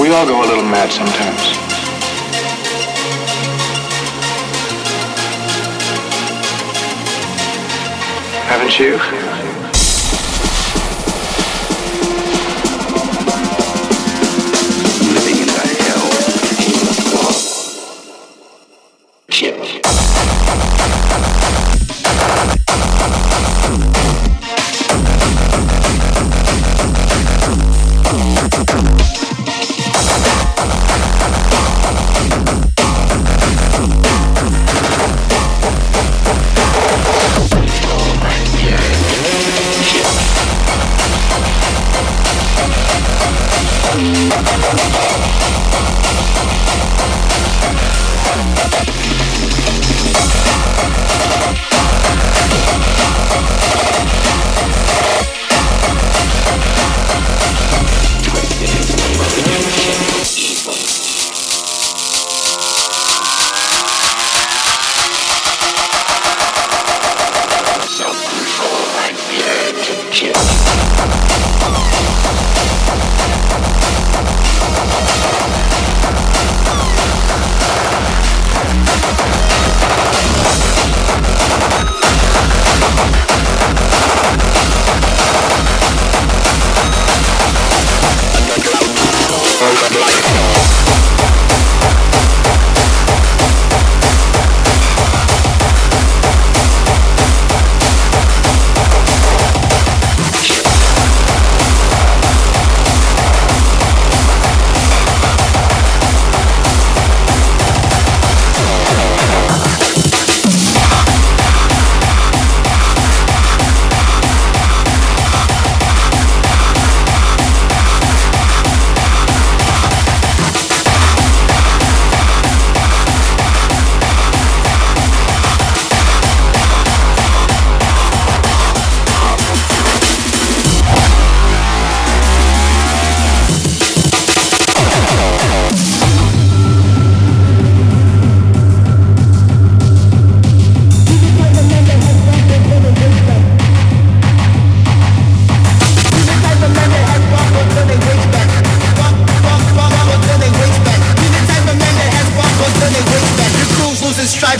We 0.00 0.08
all 0.08 0.26
go 0.26 0.40
a 0.40 0.48
little 0.48 0.64
mad 0.64 0.90
sometimes. 0.90 1.58
Haven't 8.48 8.78
you? 8.78 9.29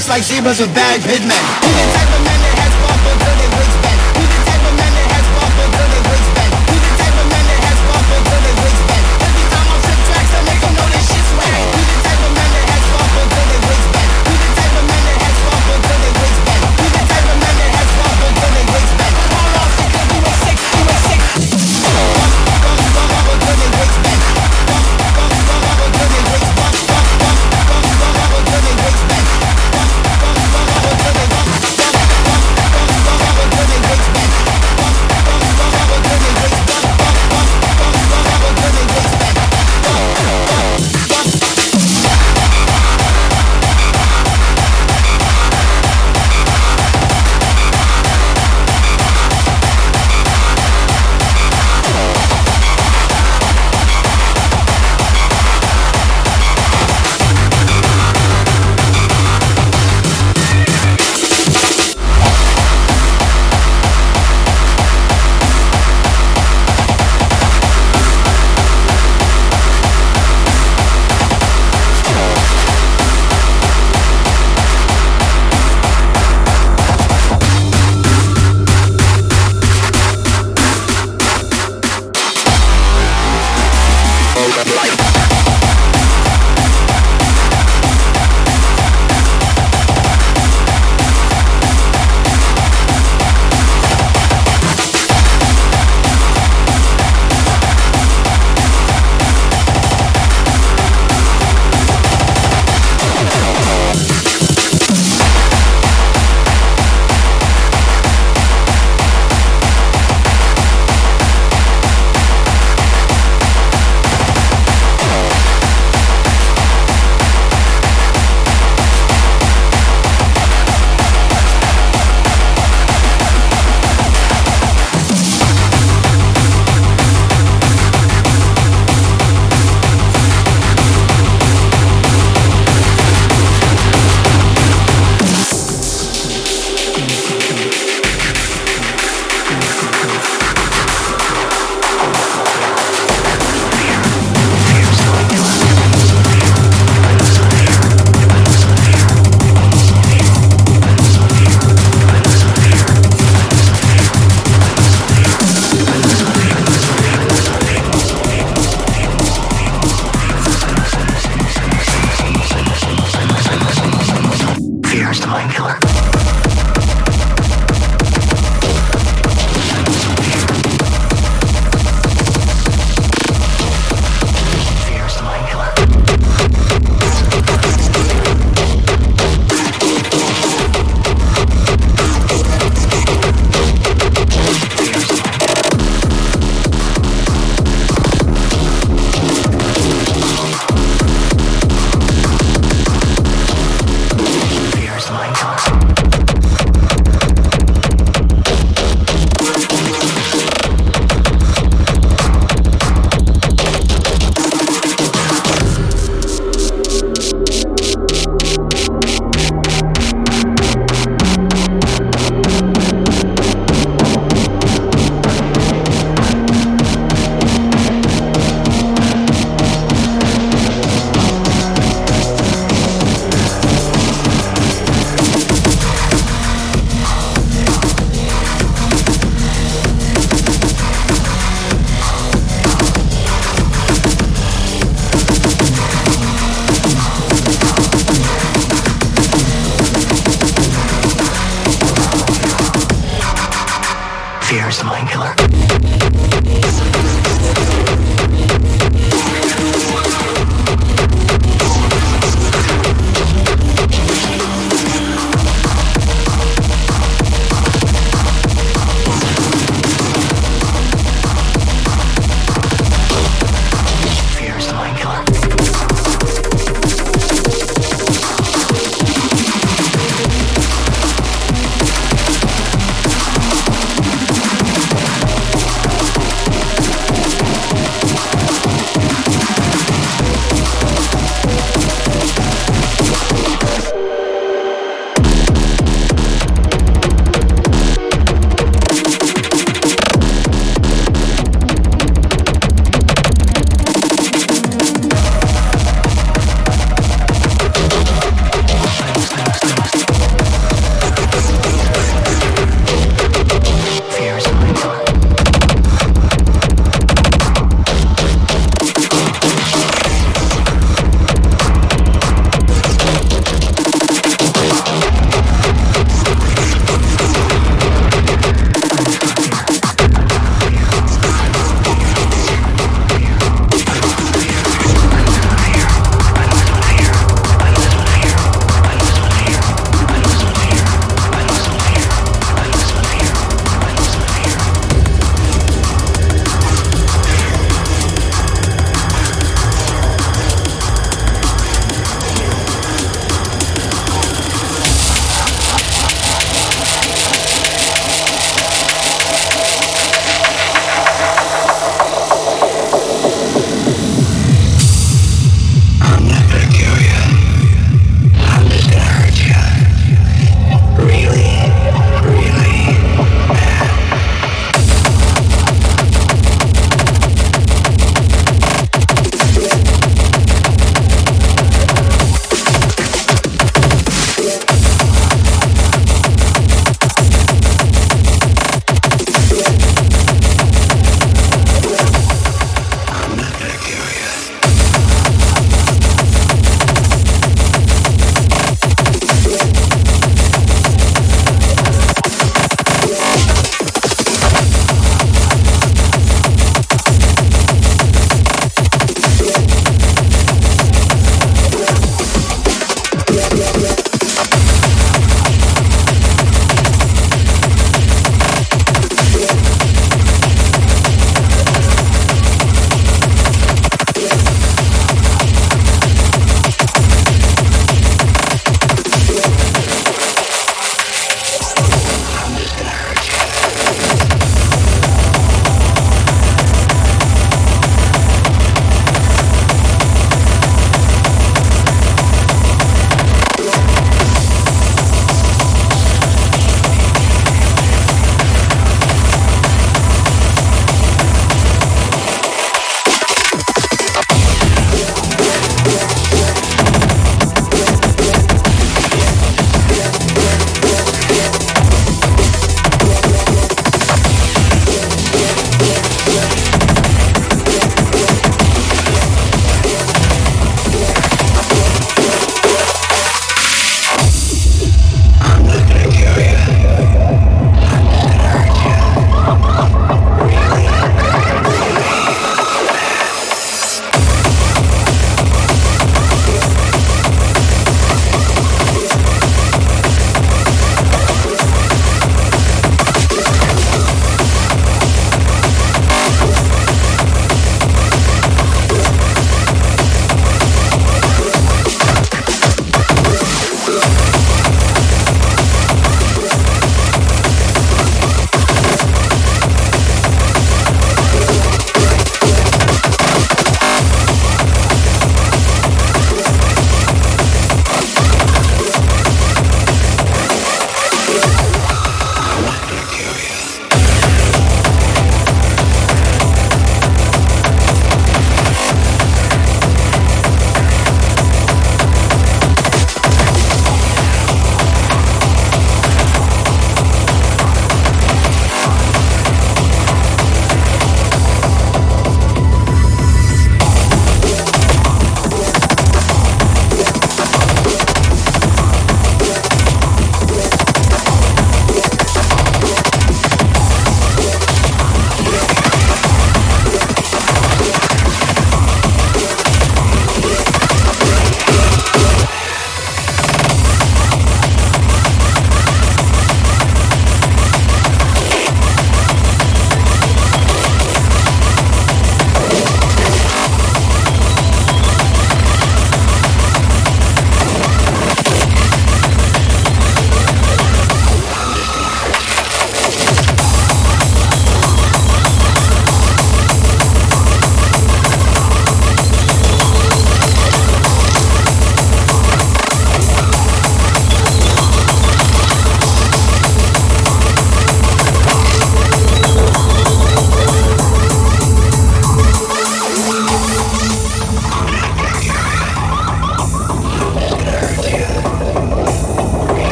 hips 0.00 0.08
like 0.08 0.22
zebras 0.22 0.60
with 0.60 0.74
bagged 0.74 1.04
hitmen. 1.04 2.19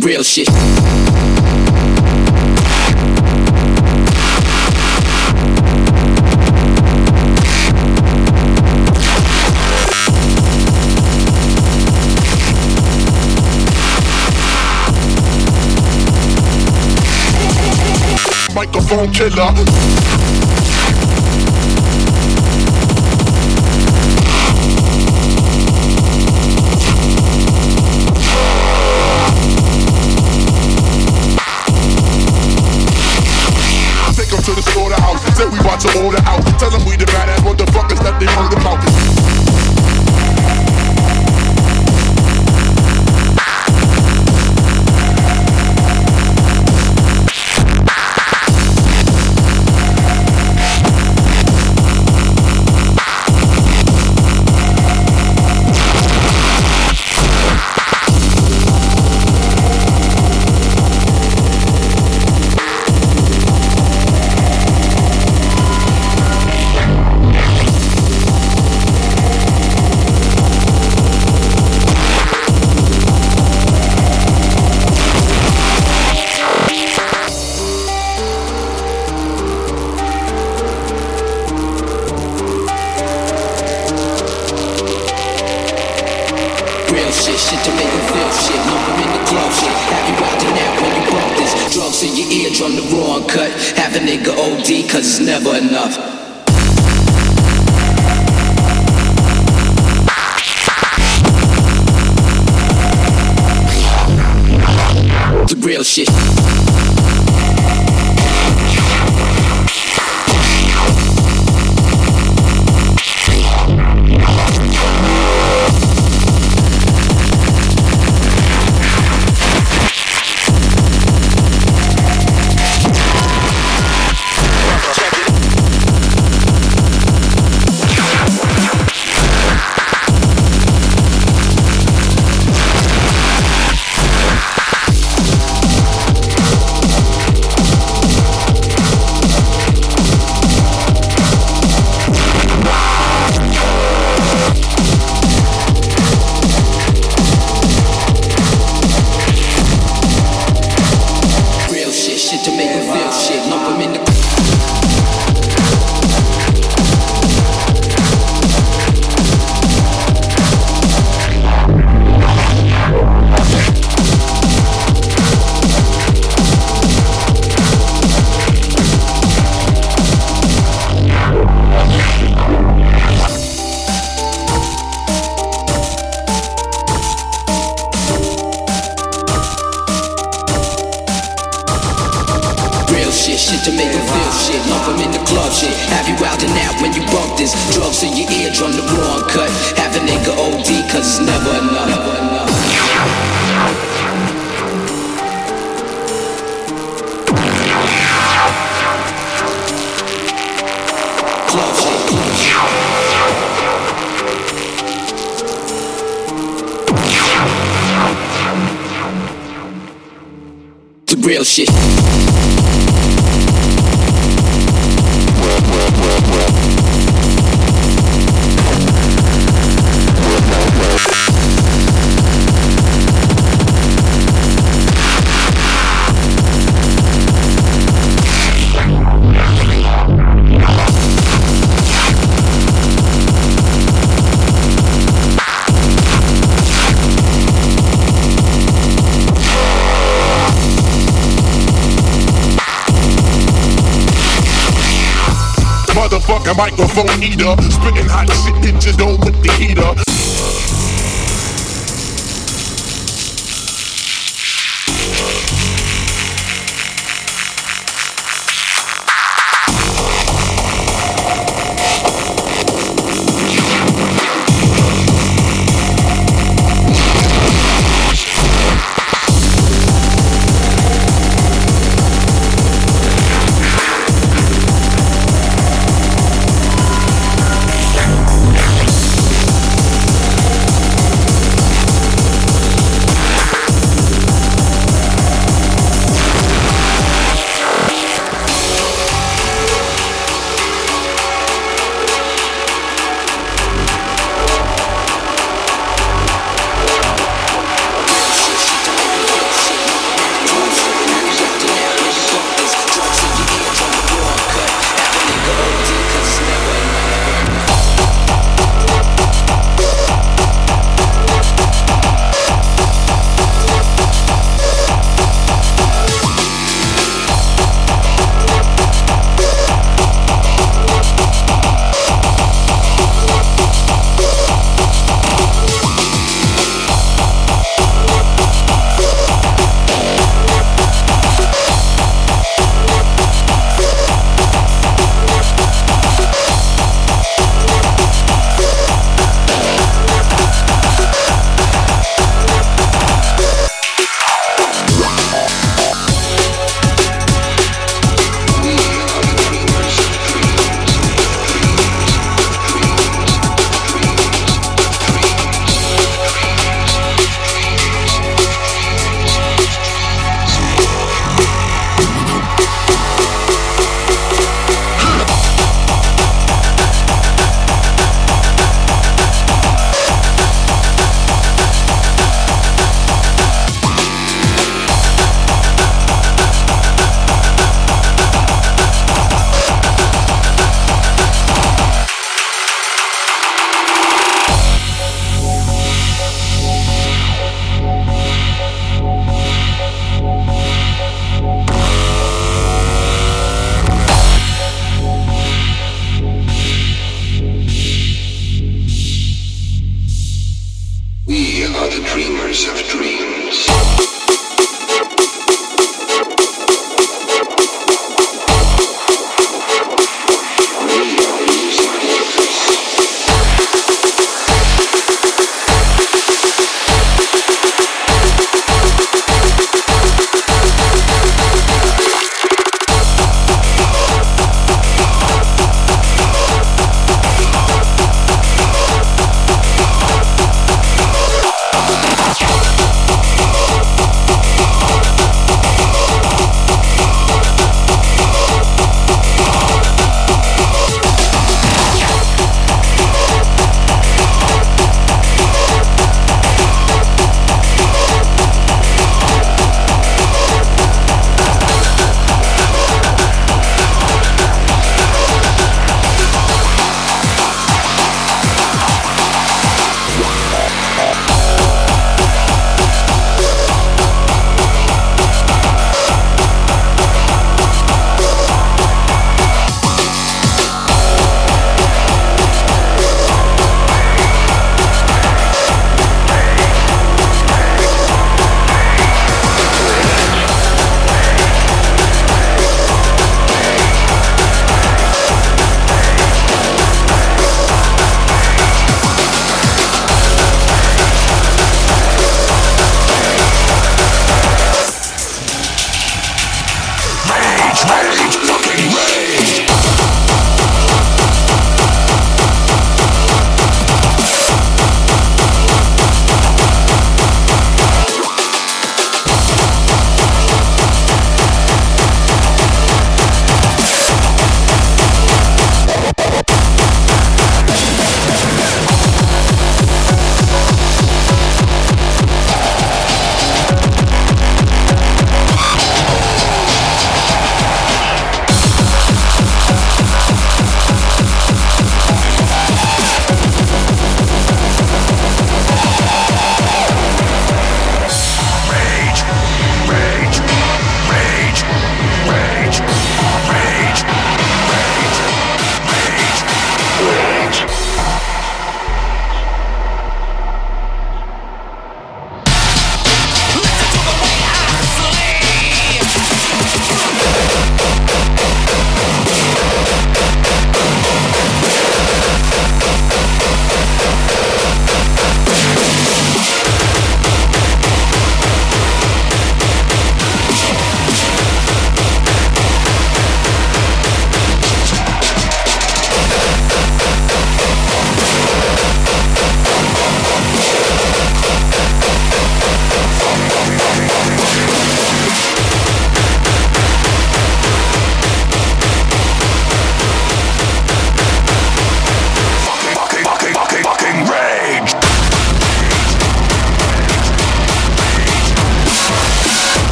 Real 0.00 0.22
shit. 0.22 0.48
microphone 18.54 19.12
killer. 19.12 20.27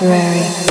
Temporary. 0.00 0.69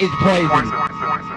It's 0.00 0.14
poison. 0.22 0.66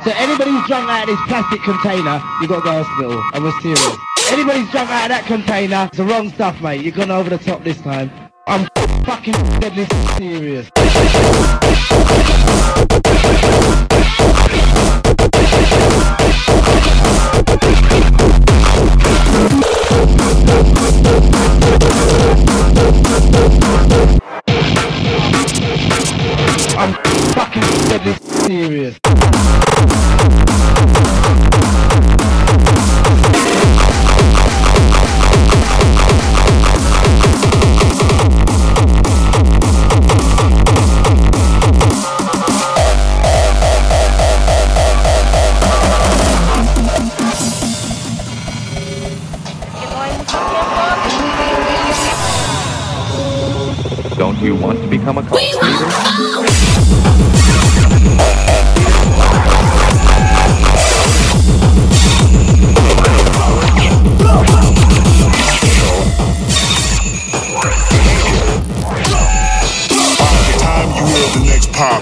So 0.03 0.11
anybody 0.15 0.51
who's 0.51 0.67
drunk 0.67 0.89
out 0.89 1.09
of 1.09 1.15
this 1.15 1.27
plastic 1.27 1.61
container, 1.61 2.21
you've 2.41 2.49
got 2.49 2.59
to 2.59 2.65
go 2.65 2.71
to 2.71 2.83
hospital. 2.83 3.23
And 3.33 3.43
we're 3.43 3.59
serious. 3.61 3.97
Anybody's 4.31 4.69
drunk 4.71 4.89
out 4.89 5.03
of 5.03 5.09
that 5.09 5.25
container, 5.25 5.85
it's 5.87 5.97
the 5.97 6.05
wrong 6.05 6.29
stuff, 6.29 6.61
mate. 6.61 6.83
You've 6.83 6.95
gone 6.95 7.11
over 7.11 7.29
the 7.29 7.37
top 7.37 7.63
this 7.63 7.79
time. 7.81 8.11
I'm 8.47 8.67
fucking 9.05 9.33
deadly 9.59 9.85
serious. 10.17 10.69
Don't 54.17 54.39
you 54.39 54.55
want 54.55 54.81
to 54.81 54.87
become 54.87 55.19
a 55.19 55.21
cult 55.21 55.39
leader? 55.39 55.53
By 70.17 70.33
the 70.47 70.55
time 70.57 70.89
you 70.97 71.05
hear 71.05 71.29
the 71.29 71.41
next 71.45 71.71
pop, 71.73 72.01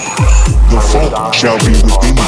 the 0.69 0.79
funk 0.79 1.33
shall 1.33 1.57
be 1.59 1.73
within 1.83 2.15
you. 2.15 2.23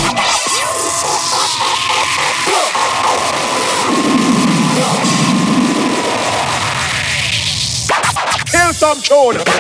Kill 8.52 8.74
some 8.74 9.02
tune. 9.02 9.57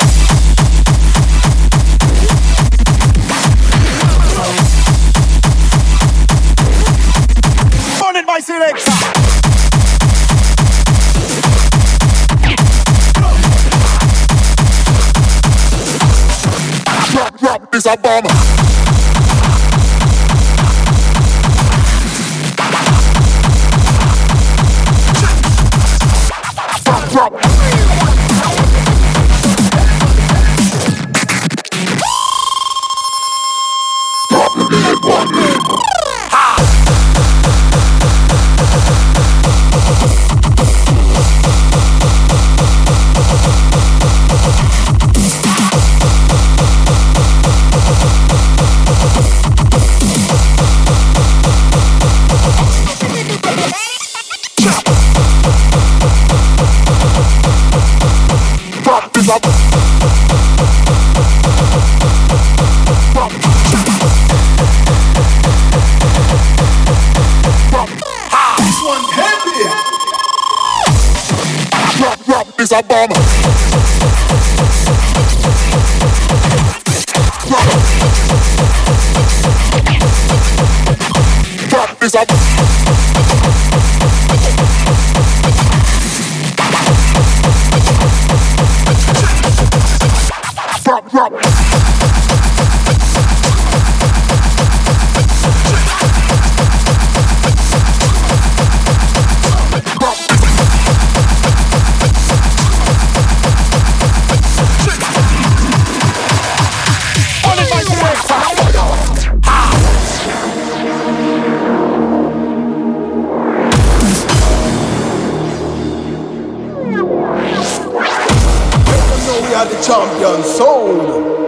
The 120.37 121.46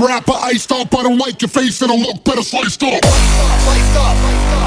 Rapper 0.00 0.32
iced 0.32 0.72
up, 0.72 0.94
I 0.94 1.02
don't 1.02 1.18
like 1.18 1.40
your 1.42 1.48
face 1.48 1.80
and 1.82 1.92
I 1.92 1.96
look 1.96 2.24
better 2.24 2.42
sliced 2.42 2.82
up. 2.82 3.04
Sliced 3.04 3.96
up, 3.96 4.16
sliced 4.16 4.54
up. 4.56 4.63